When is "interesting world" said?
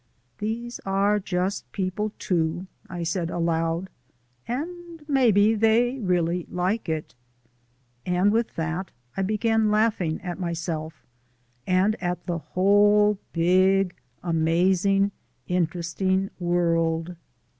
15.47-17.15